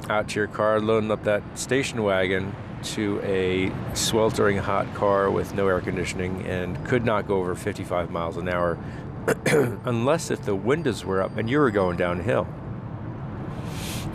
out 0.09 0.29
to 0.31 0.41
your 0.41 0.47
car, 0.47 0.81
loading 0.81 1.11
up 1.11 1.25
that 1.25 1.43
station 1.59 2.03
wagon 2.03 2.55
to 2.83 3.21
a 3.23 3.73
sweltering 3.95 4.59
hot 4.59 4.93
car 4.95 5.31
with 5.31 5.55
no 5.55 5.67
air 5.67 5.81
conditioning 5.81 6.45
and 6.47 6.85
could 6.87 7.05
not 7.05 7.27
go 7.27 7.37
over 7.39 7.55
55 7.55 8.11
miles 8.11 8.37
an 8.37 8.49
hour 8.49 8.79
unless 9.85 10.31
if 10.31 10.43
the 10.43 10.55
windows 10.55 11.05
were 11.05 11.23
up 11.23 11.37
and 11.37 11.51
you 11.51 11.59
were 11.59 11.71
going 11.71 11.97
downhill. 11.97 12.47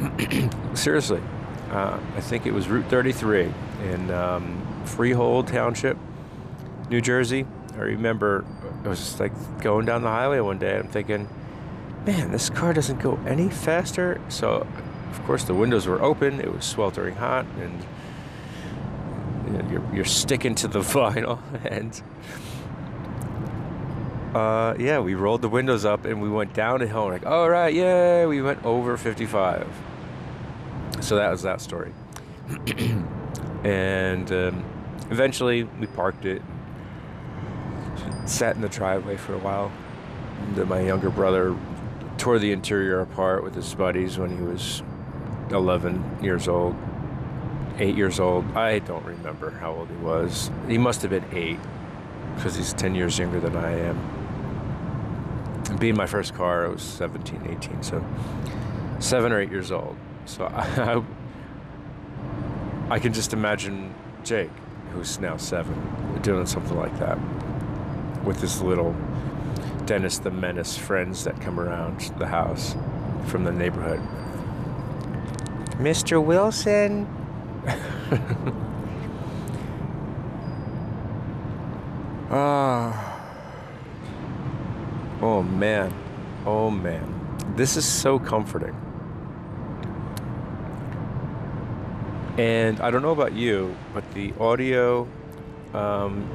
Seriously, 0.74 1.22
uh, 1.70 2.00
I 2.16 2.22
think 2.22 2.46
it 2.46 2.54
was 2.54 2.68
Route 2.68 2.90
33 2.90 3.52
in 3.84 4.12
um, 4.12 4.84
Freehold 4.86 5.48
Township, 5.48 5.98
New 6.90 7.02
Jersey. 7.02 7.46
I 7.74 7.82
remember 7.82 8.46
I 8.84 8.88
was 8.88 9.00
just 9.00 9.20
like 9.20 9.32
going 9.62 9.86
down 9.86 10.02
the 10.02 10.10
highway 10.10 10.40
one 10.40 10.58
day. 10.58 10.78
I'm 10.78 10.88
thinking, 10.88 11.28
man, 12.06 12.32
this 12.32 12.50
car 12.50 12.74
doesn't 12.74 13.00
go 13.00 13.20
any 13.28 13.50
faster. 13.50 14.20
So, 14.30 14.68
of 15.12 15.24
course, 15.26 15.44
the 15.44 15.54
windows 15.54 15.88
were 15.88 16.02
open. 16.02 16.40
It 16.40 16.54
was 16.54 16.66
sweltering 16.66 17.16
hot, 17.16 17.46
and 17.60 17.86
you're, 19.94 20.06
sticking 20.06 20.56
to 20.56 20.68
the 20.68 20.80
vinyl. 20.82 21.40
And 21.66 22.02
uh, 24.36 24.76
yeah, 24.80 25.00
we 25.00 25.16
rolled 25.16 25.42
the 25.42 25.50
windows 25.50 25.86
up 25.86 26.06
and 26.06 26.22
we 26.22 26.30
went 26.30 26.54
down 26.54 26.80
the 26.80 26.88
hill. 26.88 27.10
Like, 27.10 27.26
all 27.26 27.50
right, 27.50 27.74
yeah, 27.74 28.26
we 28.26 28.42
went 28.42 28.64
over 28.66 28.98
55. 28.98 29.68
So 31.02 31.16
that 31.16 31.32
was 31.32 31.42
that 31.42 31.62
story. 31.62 31.94
and 33.64 34.32
um, 34.32 34.64
eventually, 35.10 35.64
we 35.64 35.88
parked 35.88 36.26
it, 36.26 36.42
sat 38.26 38.56
in 38.56 38.62
the 38.62 38.70
driveway 38.70 39.18
for 39.18 39.34
a 39.34 39.40
while. 39.40 39.72
And 40.56 40.70
my 40.70 40.82
younger 40.82 41.10
brother 41.10 41.56
tore 42.18 42.40
the 42.40 42.52
interior 42.52 43.02
apart 43.02 43.44
with 43.44 43.56
his 43.56 43.74
buddies 43.74 44.18
when 44.18 44.36
he 44.36 44.44
was 44.44 44.84
11 45.50 46.20
years 46.22 46.48
old, 46.48 46.76
eight 47.80 47.96
years 47.96 48.20
old. 48.20 48.46
I 48.56 48.80
don't 48.80 49.06
remember 49.06 49.52
how 49.52 49.74
old 49.74 49.90
he 49.90 49.96
was. 49.98 50.50
He 50.68 50.78
must 50.78 51.02
have 51.02 51.12
been 51.12 51.26
eight 51.32 51.60
because 52.36 52.56
he's 52.56 52.74
10 52.74 52.96
years 52.96 53.18
younger 53.20 53.40
than 53.40 53.56
I 53.56 53.72
am 53.72 54.22
being 55.82 55.98
my 55.98 56.06
first 56.06 56.36
car, 56.36 56.66
I 56.68 56.70
was 56.70 56.84
17, 56.84 57.48
18, 57.50 57.84
so 57.84 58.06
seven 59.00 59.32
or 59.32 59.42
eight 59.42 59.50
years 59.50 59.72
old. 59.72 59.98
So 60.26 60.46
I, 60.54 61.04
I 62.90 63.00
can 63.00 63.12
just 63.14 63.34
imagine 63.34 63.94
Jake, 64.24 64.52
who's 64.94 65.20
now 65.20 65.38
seven, 65.38 65.76
doing 66.22 66.46
something 66.46 66.78
like 66.78 66.98
that 67.00 67.18
with 68.24 68.40
his 68.40 68.62
little 68.62 68.96
Dennis 69.86 70.20
the 70.20 70.30
Menace 70.30 70.78
friends 70.78 71.24
that 71.24 71.42
come 71.42 71.60
around 71.60 72.00
the 72.20 72.28
house 72.28 72.76
from 73.26 73.44
the 73.44 73.52
neighborhood. 73.52 74.00
Mr. 75.80 76.24
Wilson. 76.24 77.08
Ah. 82.34 83.20
Oh 85.22 85.44
man. 85.44 85.94
Oh 86.46 86.72
man. 86.72 87.14
This 87.58 87.76
is 87.76 87.84
so 87.84 88.20
comforting. 88.20 88.74
And 92.38 92.80
I 92.80 92.90
don't 92.90 93.02
know 93.02 93.12
about 93.12 93.34
you, 93.34 93.76
but 93.94 94.10
the 94.14 94.34
audio 94.40 95.10
um, 95.74 96.26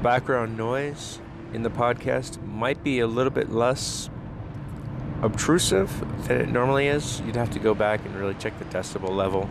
background 0.00 0.56
noise 0.56 1.20
in 1.52 1.64
the 1.64 1.70
podcast 1.70 2.40
might 2.46 2.84
be 2.84 3.00
a 3.00 3.08
little 3.08 3.32
bit 3.32 3.50
less 3.50 4.10
obtrusive 5.22 6.04
than 6.28 6.40
it 6.40 6.48
normally 6.48 6.86
is. 6.86 7.20
You'd 7.22 7.34
have 7.34 7.50
to 7.50 7.58
go 7.58 7.74
back 7.74 8.04
and 8.04 8.14
really 8.14 8.34
check 8.34 8.56
the 8.60 8.64
decibel 8.66 9.10
level. 9.10 9.50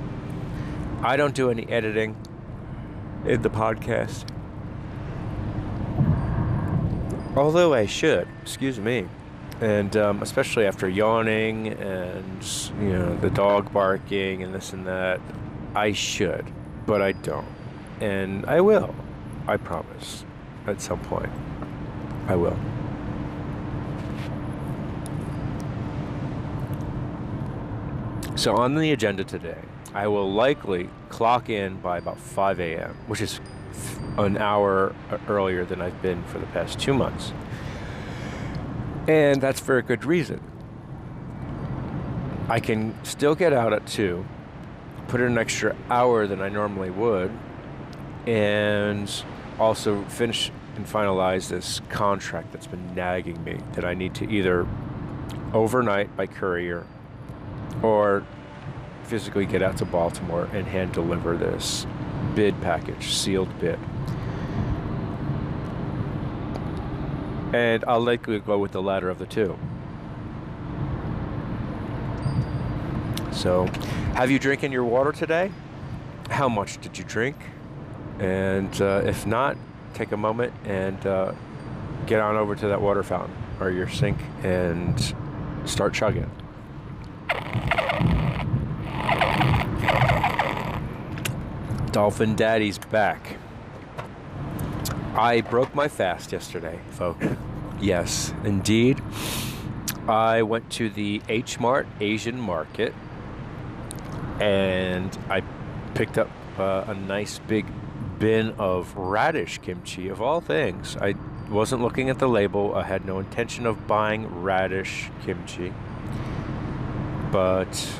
I 1.03 1.17
don't 1.17 1.33
do 1.33 1.49
any 1.49 1.67
editing 1.67 2.15
in 3.25 3.41
the 3.41 3.49
podcast. 3.49 4.25
Although 7.35 7.73
I 7.73 7.87
should, 7.87 8.27
excuse 8.43 8.79
me. 8.79 9.07
And 9.61 9.97
um, 9.97 10.21
especially 10.21 10.67
after 10.67 10.87
yawning 10.87 11.69
and, 11.69 12.43
you 12.79 12.89
know, 12.89 13.17
the 13.17 13.31
dog 13.31 13.73
barking 13.73 14.43
and 14.43 14.53
this 14.53 14.73
and 14.73 14.85
that, 14.85 15.19
I 15.73 15.91
should, 15.91 16.45
but 16.85 17.01
I 17.01 17.13
don't. 17.13 17.47
And 17.99 18.45
I 18.45 18.61
will, 18.61 18.93
I 19.47 19.57
promise, 19.57 20.23
at 20.67 20.81
some 20.81 20.99
point. 20.99 21.31
I 22.27 22.35
will. 22.35 22.59
So, 28.35 28.55
on 28.55 28.75
the 28.75 28.91
agenda 28.91 29.23
today, 29.23 29.59
I 29.93 30.07
will 30.07 30.31
likely 30.31 30.89
clock 31.09 31.49
in 31.49 31.77
by 31.77 31.97
about 31.97 32.17
5 32.17 32.59
a.m., 32.59 32.95
which 33.07 33.21
is 33.21 33.41
an 34.17 34.37
hour 34.37 34.95
earlier 35.27 35.65
than 35.65 35.81
I've 35.81 36.01
been 36.01 36.23
for 36.25 36.39
the 36.39 36.45
past 36.47 36.79
two 36.79 36.93
months. 36.93 37.33
And 39.07 39.41
that's 39.41 39.59
for 39.59 39.77
a 39.77 39.83
good 39.83 40.05
reason. 40.05 40.39
I 42.47 42.59
can 42.59 42.93
still 43.03 43.35
get 43.35 43.53
out 43.53 43.73
at 43.73 43.85
2, 43.87 44.25
put 45.07 45.21
in 45.21 45.27
an 45.27 45.37
extra 45.37 45.75
hour 45.89 46.27
than 46.27 46.41
I 46.41 46.49
normally 46.49 46.89
would, 46.89 47.31
and 48.25 49.11
also 49.59 50.03
finish 50.05 50.51
and 50.75 50.85
finalize 50.85 51.49
this 51.49 51.81
contract 51.89 52.51
that's 52.53 52.67
been 52.67 52.95
nagging 52.95 53.43
me 53.43 53.57
that 53.73 53.83
I 53.83 53.93
need 53.93 54.15
to 54.15 54.29
either 54.29 54.67
overnight 55.53 56.15
by 56.15 56.27
courier 56.27 56.85
or 57.81 58.25
physically 59.11 59.45
get 59.45 59.61
out 59.61 59.75
to 59.75 59.83
Baltimore 59.83 60.47
and 60.53 60.65
hand 60.65 60.93
deliver 60.93 61.35
this 61.35 61.85
bid 62.33 62.59
package, 62.61 63.13
sealed 63.13 63.49
bid. 63.59 63.77
And 67.53 67.83
I'll 67.89 67.99
likely 67.99 68.39
go 68.39 68.57
with 68.57 68.71
the 68.71 68.81
latter 68.81 69.09
of 69.09 69.19
the 69.19 69.25
two. 69.25 69.59
So, 73.33 73.65
have 74.15 74.31
you 74.31 74.39
drinking 74.39 74.71
your 74.71 74.85
water 74.85 75.11
today? 75.11 75.51
How 76.29 76.47
much 76.47 76.79
did 76.79 76.97
you 76.97 77.03
drink? 77.03 77.35
And 78.19 78.81
uh, 78.81 79.01
if 79.03 79.27
not, 79.27 79.57
take 79.93 80.13
a 80.13 80.17
moment 80.17 80.53
and 80.63 81.05
uh, 81.05 81.33
get 82.05 82.21
on 82.21 82.37
over 82.37 82.55
to 82.55 82.67
that 82.69 82.79
water 82.79 83.03
fountain 83.03 83.35
or 83.59 83.71
your 83.71 83.89
sink 83.89 84.17
and 84.43 85.13
start 85.65 85.93
chugging. 85.93 86.31
Dolphin 91.91 92.35
Daddy's 92.37 92.77
back. 92.77 93.37
I 95.13 95.41
broke 95.41 95.75
my 95.75 95.89
fast 95.89 96.31
yesterday, 96.31 96.79
folks. 96.91 97.25
Yes, 97.81 98.33
indeed. 98.45 99.01
I 100.07 100.41
went 100.43 100.69
to 100.71 100.89
the 100.89 101.21
H 101.27 101.59
Mart 101.59 101.87
Asian 101.99 102.39
Market 102.39 102.93
and 104.39 105.17
I 105.29 105.43
picked 105.93 106.17
up 106.17 106.29
uh, 106.57 106.85
a 106.87 106.93
nice 106.95 107.39
big 107.39 107.65
bin 108.19 108.51
of 108.57 108.95
radish 108.95 109.57
kimchi, 109.57 110.07
of 110.07 110.21
all 110.21 110.39
things. 110.39 110.95
I 110.95 111.15
wasn't 111.49 111.81
looking 111.81 112.09
at 112.09 112.19
the 112.19 112.29
label, 112.29 112.73
I 112.73 112.83
had 112.83 113.05
no 113.05 113.19
intention 113.19 113.65
of 113.65 113.85
buying 113.85 114.41
radish 114.41 115.09
kimchi, 115.25 115.73
but 117.31 117.99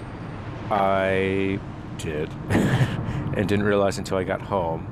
I 0.71 1.59
did 1.97 2.30
and 3.35 3.47
didn't 3.47 3.65
realize 3.65 3.97
until 3.97 4.17
I 4.17 4.23
got 4.23 4.41
home 4.41 4.87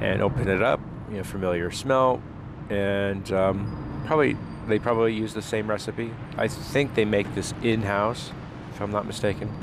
and 0.00 0.22
opened 0.22 0.48
it 0.48 0.62
up 0.62 0.80
you 1.10 1.18
know, 1.18 1.24
familiar 1.24 1.70
smell, 1.70 2.22
and 2.70 3.30
um, 3.32 4.02
probably 4.06 4.36
they 4.66 4.78
probably 4.78 5.14
use 5.14 5.34
the 5.34 5.42
same 5.42 5.68
recipe. 5.68 6.10
I 6.36 6.48
think 6.48 6.94
they 6.94 7.04
make 7.04 7.34
this 7.34 7.52
in 7.62 7.82
house, 7.82 8.32
if 8.70 8.80
I'm 8.80 8.90
not 8.90 9.06
mistaken, 9.06 9.54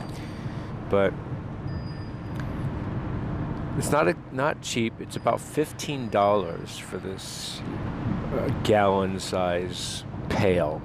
but 0.89 1.13
it's 3.77 3.91
not 3.91 4.07
a, 4.07 4.15
not 4.31 4.61
cheap. 4.61 4.93
It's 4.99 5.15
about 5.15 5.41
fifteen 5.41 6.09
dollars 6.09 6.77
for 6.77 6.97
this 6.97 7.61
uh, 8.35 8.47
gallon 8.63 9.19
size 9.19 10.03
pail 10.29 10.81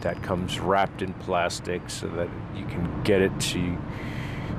that 0.00 0.22
comes 0.22 0.60
wrapped 0.60 1.00
in 1.00 1.14
plastic 1.14 1.88
so 1.88 2.06
that 2.08 2.28
you 2.54 2.66
can 2.66 3.02
get 3.04 3.22
it 3.22 3.40
to 3.40 3.78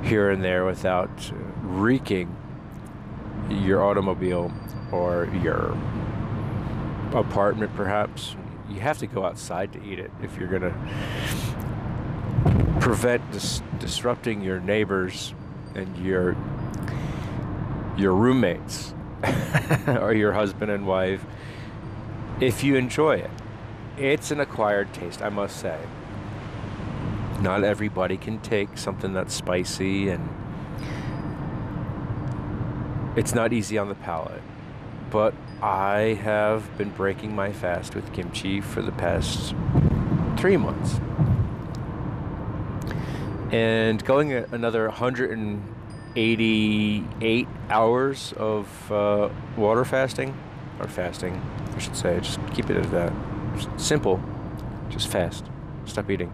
here 0.04 0.32
and 0.32 0.44
there 0.44 0.66
without 0.66 1.32
reeking 1.66 2.36
your 3.50 3.84
automobile 3.84 4.52
or 4.92 5.30
your 5.42 5.78
apartment 7.14 7.74
perhaps. 7.76 8.36
You 8.70 8.80
have 8.80 8.98
to 9.00 9.08
go 9.08 9.26
outside 9.26 9.74
to 9.74 9.84
eat 9.84 10.00
it 10.00 10.12
if 10.22 10.38
you're 10.38 10.48
going 10.48 10.64
to 10.64 10.74
prevent 12.80 13.32
dis- 13.32 13.62
disrupting 13.80 14.42
your 14.42 14.60
neighbors 14.60 15.34
and 15.76 15.98
your 15.98 16.36
your 17.98 18.14
roommates 18.14 18.94
or 19.88 20.14
your 20.14 20.34
husband 20.34 20.70
and 20.70 20.86
wife 20.86 21.26
if 22.40 22.64
you 22.64 22.76
enjoy 22.76 23.16
it. 23.16 23.32
It's 23.98 24.30
an 24.32 24.40
acquired 24.42 24.94
taste 24.94 25.22
i 25.22 25.30
must 25.30 25.58
say. 25.60 25.80
Not 27.42 27.64
everybody 27.64 28.18
can 28.18 28.40
take 28.40 28.78
something 28.78 29.14
that's 29.14 29.34
spicy 29.34 30.10
and 30.10 30.30
it's 33.16 33.34
not 33.34 33.54
easy 33.54 33.78
on 33.78 33.90
the 33.90 33.96
palate 33.96 34.42
but 35.16 35.34
I 35.62 36.20
have 36.24 36.78
been 36.78 36.90
breaking 36.90 37.36
my 37.36 37.54
fast 37.54 37.96
with 37.96 38.12
kimchi 38.12 38.60
for 38.60 38.82
the 38.82 38.92
past 38.92 39.56
three 40.38 40.58
months. 40.58 41.00
And 43.52 44.04
going 44.04 44.34
another 44.34 44.88
188 44.88 47.48
hours 47.70 48.34
of 48.34 48.92
uh, 48.92 49.30
water 49.56 49.86
fasting, 49.86 50.38
or 50.80 50.90
fasting, 50.90 51.42
I 51.74 51.80
should 51.80 51.96
say, 51.96 52.20
just 52.20 52.42
keep 52.54 52.70
it 52.70 52.76
at 52.76 52.92
that. 52.92 53.14
Just 53.56 53.70
simple, 53.80 54.22
just 54.90 55.08
fast, 55.08 55.46
stop 55.86 56.12
eating. 56.12 56.34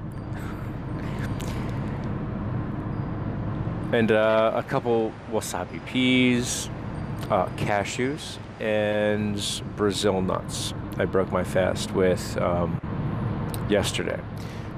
And 3.91 4.12
uh, 4.12 4.54
a 4.56 4.63
couple 4.63 5.12
wasabi 5.32 5.86
peas, 5.86 6.69
uh, 7.30 7.47
cashews, 7.58 8.38
and 8.60 9.62
Brazil 9.75 10.21
nuts. 10.21 10.73
I 10.97 11.06
broke 11.06 11.32
my 11.32 11.43
fast 11.43 11.91
with 11.91 12.38
um, 12.38 12.80
yesterday. 13.69 14.19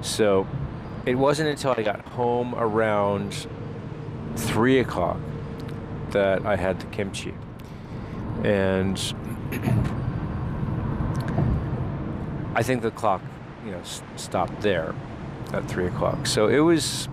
So 0.00 0.46
it 1.06 1.14
wasn't 1.14 1.50
until 1.50 1.74
I 1.76 1.82
got 1.82 2.00
home 2.00 2.54
around 2.56 3.46
three 4.36 4.80
o'clock 4.80 5.18
that 6.10 6.44
I 6.44 6.56
had 6.56 6.80
the 6.80 6.86
kimchi. 6.86 7.34
And 8.42 8.98
I 12.54 12.62
think 12.62 12.82
the 12.82 12.90
clock, 12.90 13.22
you 13.64 13.72
know, 13.72 13.82
stopped 14.16 14.60
there 14.60 14.94
at 15.52 15.68
three 15.68 15.86
o'clock. 15.86 16.26
So 16.26 16.48
it 16.48 16.60
was 16.60 17.08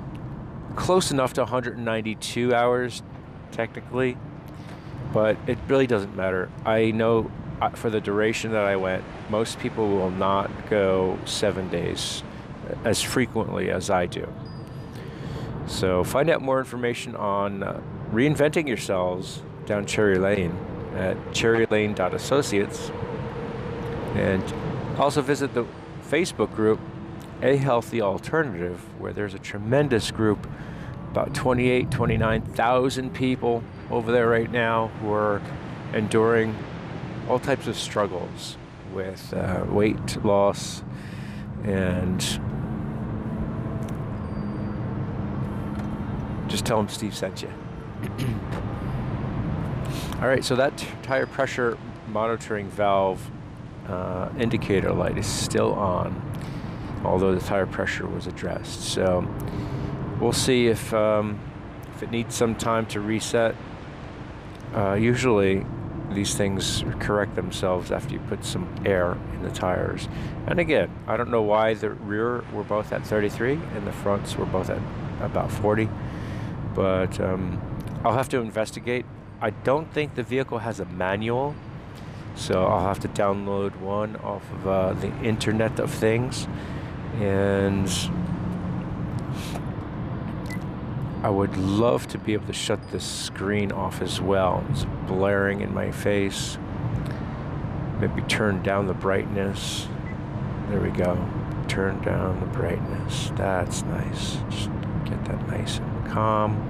close 0.75 1.11
enough 1.11 1.33
to 1.33 1.41
192 1.41 2.53
hours, 2.53 3.03
technically, 3.51 4.17
but 5.13 5.37
it 5.47 5.57
really 5.67 5.87
doesn't 5.87 6.15
matter. 6.15 6.49
I 6.65 6.91
know 6.91 7.31
uh, 7.61 7.69
for 7.69 7.89
the 7.89 8.01
duration 8.01 8.51
that 8.51 8.65
I 8.65 8.75
went, 8.75 9.03
most 9.29 9.59
people 9.59 9.87
will 9.87 10.11
not 10.11 10.49
go 10.69 11.19
seven 11.25 11.69
days 11.69 12.23
as 12.85 13.01
frequently 13.01 13.69
as 13.69 13.89
I 13.89 14.05
do. 14.05 14.31
So 15.67 16.03
find 16.03 16.29
out 16.29 16.41
more 16.41 16.59
information 16.59 17.15
on 17.15 17.63
uh, 17.63 17.81
reinventing 18.11 18.67
yourselves 18.67 19.41
down 19.65 19.85
Cherry 19.85 20.17
Lane 20.17 20.57
at 20.95 21.17
cherrylane.associates 21.31 22.91
and 24.15 24.43
also 24.97 25.21
visit 25.21 25.53
the 25.53 25.65
Facebook 26.09 26.53
group 26.55 26.79
A 27.41 27.57
Healthy 27.57 28.01
Alternative 28.01 28.79
where 28.99 29.13
there's 29.13 29.33
a 29.33 29.39
tremendous 29.39 30.11
group 30.11 30.47
about 31.09 31.33
28 31.33 31.91
29,000 31.91 33.13
people 33.13 33.63
over 33.89 34.11
there 34.11 34.29
right 34.29 34.51
now 34.51 34.87
who 35.01 35.11
are 35.11 35.41
enduring 35.93 36.55
all 37.27 37.39
types 37.39 37.67
of 37.67 37.77
struggles 37.77 38.57
with 38.93 39.33
uh, 39.33 39.65
weight 39.69 40.23
loss 40.23 40.83
and 41.63 42.19
just 46.47 46.65
tell 46.65 46.77
them 46.77 46.89
Steve 46.89 47.15
sent 47.15 47.41
you. 47.41 47.49
All 50.21 50.27
right, 50.27 50.43
so 50.43 50.55
that 50.55 50.85
tire 51.01 51.25
pressure 51.25 51.77
monitoring 52.07 52.69
valve 52.69 53.31
uh, 53.87 54.29
indicator 54.37 54.91
light 54.93 55.17
is 55.17 55.25
still 55.25 55.73
on, 55.73 56.13
although 57.03 57.33
the 57.33 57.41
tire 57.41 57.65
pressure 57.65 58.07
was 58.07 58.27
addressed. 58.27 58.81
So 58.81 59.27
we'll 60.19 60.33
see 60.33 60.67
if 60.67 60.93
um, 60.93 61.39
if 61.95 62.03
it 62.03 62.11
needs 62.11 62.35
some 62.35 62.55
time 62.55 62.85
to 62.87 62.99
reset. 62.99 63.55
Uh, 64.73 64.93
usually, 64.93 65.65
these 66.13 66.35
things 66.35 66.83
correct 66.99 67.35
themselves 67.35 67.91
after 67.91 68.13
you 68.13 68.19
put 68.21 68.43
some 68.45 68.67
air 68.85 69.17
in 69.33 69.43
the 69.43 69.51
tires. 69.51 70.07
And 70.47 70.59
again, 70.59 70.89
I 71.07 71.17
don't 71.17 71.29
know 71.29 71.41
why 71.41 71.73
the 71.73 71.91
rear 71.91 72.43
were 72.53 72.63
both 72.63 72.91
at 72.91 73.05
33 73.05 73.53
and 73.53 73.87
the 73.87 73.91
fronts 73.91 74.35
were 74.35 74.45
both 74.45 74.69
at 74.69 74.79
about 75.21 75.51
40, 75.51 75.89
but 76.73 77.19
um, 77.19 77.61
I'll 78.03 78.13
have 78.13 78.29
to 78.29 78.39
investigate. 78.39 79.05
I 79.41 79.51
don't 79.51 79.91
think 79.93 80.15
the 80.15 80.23
vehicle 80.23 80.59
has 80.59 80.79
a 80.79 80.85
manual, 80.85 81.55
so 82.35 82.65
I'll 82.65 82.87
have 82.87 82.99
to 82.99 83.07
download 83.09 83.75
one 83.77 84.15
off 84.17 84.43
of 84.51 84.67
uh, 84.67 84.93
the 84.93 85.07
Internet 85.23 85.79
of 85.79 85.91
Things, 85.91 86.47
and 87.19 87.89
I 91.23 91.29
would 91.29 91.55
love 91.55 92.07
to 92.09 92.17
be 92.17 92.33
able 92.33 92.47
to 92.47 92.53
shut 92.53 92.91
this 92.91 93.05
screen 93.05 93.71
off 93.71 94.01
as 94.01 94.19
well. 94.19 94.65
It's 94.71 94.85
blaring 95.07 95.61
in 95.61 95.71
my 95.73 95.91
face. 95.91 96.57
Maybe 97.99 98.23
turn 98.23 98.63
down 98.63 98.87
the 98.87 98.95
brightness. 98.95 99.87
There 100.69 100.79
we 100.79 100.89
go. 100.89 101.23
Turn 101.67 102.01
down 102.01 102.39
the 102.39 102.47
brightness. 102.47 103.31
That's 103.35 103.83
nice. 103.83 104.37
Just 104.49 104.71
get 105.05 105.23
that 105.25 105.47
nice 105.47 105.77
and 105.77 106.07
calm. 106.07 106.67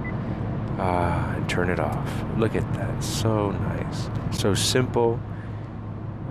Ah, 0.78 1.34
and 1.34 1.48
turn 1.48 1.70
it 1.70 1.80
off. 1.80 2.24
Look 2.36 2.54
at 2.54 2.74
that. 2.74 3.02
So 3.02 3.52
nice. 3.52 4.10
So 4.32 4.52
simple. 4.52 5.18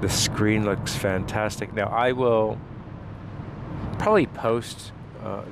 The 0.01 0.09
screen 0.09 0.63
looks 0.63 0.95
fantastic. 0.95 1.73
Now, 1.73 1.87
I 1.87 2.11
will 2.11 2.59
probably 4.01 4.25
post 4.25 4.91
uh, 5.23 5.43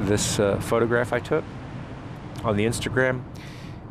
this 0.00 0.38
uh, 0.38 0.60
photograph 0.60 1.10
I 1.14 1.20
took 1.20 1.42
on 2.44 2.54
the 2.54 2.66
Instagram. 2.66 3.22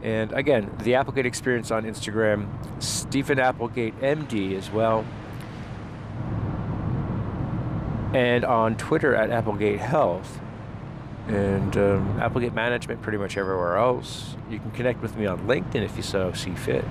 And 0.04 0.32
again, 0.34 0.70
the 0.84 0.94
Applegate 0.94 1.26
Experience 1.26 1.72
on 1.72 1.84
Instagram, 1.86 2.48
Steven 2.78 3.40
Applegate 3.40 4.00
MD 4.02 4.56
as 4.56 4.70
well. 4.70 5.04
And 8.14 8.46
on 8.46 8.78
Twitter 8.78 9.16
at 9.16 9.32
Applegate 9.32 9.80
Health. 9.80 10.40
And 11.28 11.76
um, 11.76 12.20
Applegate 12.22 12.54
Management 12.54 13.02
pretty 13.02 13.18
much 13.18 13.36
everywhere 13.36 13.78
else. 13.78 14.36
You 14.48 14.60
can 14.60 14.70
connect 14.72 15.02
with 15.02 15.18
me 15.18 15.26
on 15.26 15.48
LinkedIn 15.48 15.84
if 15.84 15.98
you 15.98 16.04
so 16.04 16.32
see 16.34 16.54
fit. 16.54 16.86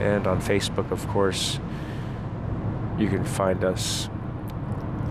And 0.00 0.26
on 0.26 0.40
Facebook, 0.40 0.90
of 0.92 1.06
course, 1.08 1.60
you 2.98 3.08
can 3.08 3.22
find 3.22 3.64
us 3.64 4.08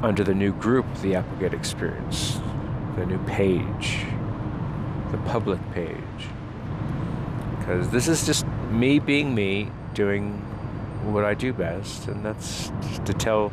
under 0.01 0.23
the 0.23 0.33
new 0.33 0.53
group, 0.53 0.85
the 1.01 1.15
Applegate 1.15 1.53
Experience, 1.53 2.39
the 2.95 3.05
new 3.05 3.19
page 3.25 4.05
the 5.11 5.17
public 5.19 5.59
page. 5.71 5.97
Because 7.57 7.89
this 7.89 8.07
is 8.07 8.25
just 8.25 8.45
me 8.69 8.99
being 8.99 9.33
me, 9.33 9.71
doing 9.93 10.33
what 11.11 11.25
I 11.25 11.33
do 11.33 11.53
best, 11.53 12.07
and 12.07 12.23
that's 12.23 12.71
to 13.05 13.13
tell 13.13 13.51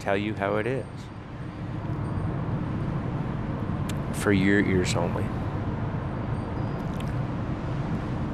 tell 0.00 0.16
you 0.16 0.34
how 0.34 0.56
it 0.56 0.66
is. 0.66 0.86
For 4.12 4.32
your 4.32 4.60
ears 4.60 4.94
only. 4.94 5.24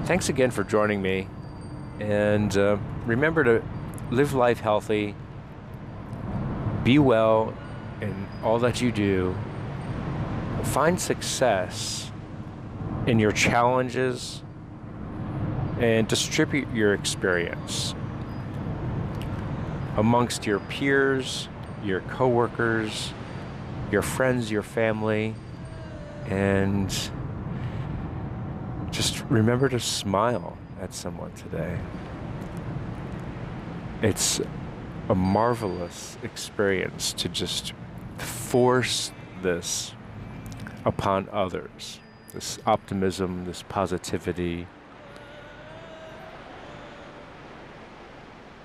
Thanks 0.06 0.28
again 0.28 0.50
for 0.50 0.64
joining 0.64 1.00
me, 1.00 1.28
and 2.00 2.56
uh, 2.56 2.76
remember 3.06 3.44
to 3.44 3.62
live 4.10 4.34
life 4.34 4.60
healthy, 4.60 5.14
be 6.84 6.98
well 6.98 7.54
in 8.00 8.28
all 8.42 8.58
that 8.58 8.80
you 8.80 8.92
do, 8.92 9.34
find 10.62 11.00
success 11.00 12.10
in 13.06 13.18
your 13.18 13.32
challenges 13.32 14.42
and 15.80 16.06
distribute 16.06 16.68
your 16.72 16.94
experience 16.94 17.94
amongst 19.96 20.46
your 20.46 20.60
peers, 20.60 21.48
your 21.82 22.00
coworkers, 22.02 23.12
your 23.90 24.02
friends, 24.02 24.50
your 24.50 24.62
family, 24.62 25.34
and 26.26 27.10
just 28.90 29.24
remember 29.28 29.68
to 29.68 29.80
smile 29.80 30.56
at 30.80 30.94
someone 30.94 31.32
today. 31.32 31.78
It's 34.02 34.40
a 35.08 35.14
marvelous 35.14 36.16
experience 36.22 37.12
to 37.12 37.28
just 37.28 37.72
force 38.18 39.12
this 39.42 39.92
upon 40.84 41.28
others 41.32 42.00
this 42.34 42.58
optimism, 42.66 43.44
this 43.44 43.62
positivity, 43.62 44.66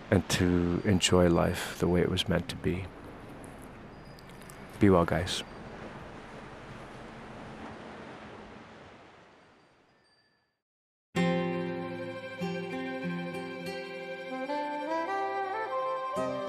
and 0.10 0.28
to 0.28 0.82
enjoy 0.84 1.30
life 1.30 1.78
the 1.78 1.88
way 1.88 2.02
it 2.02 2.10
was 2.10 2.28
meant 2.28 2.49
to 2.49 2.56
be. 2.56 2.86
Be 4.80 4.89
well, 4.89 5.06
guys. 5.06 5.43
thank 16.15 16.47
you 16.47 16.48